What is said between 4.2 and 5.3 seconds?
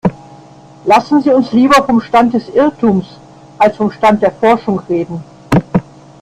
der Forschung reden.